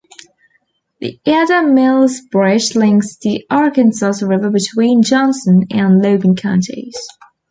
[0.99, 6.97] The Ada Mills Bridge links the Arkansas River between Johnson and Logan counties.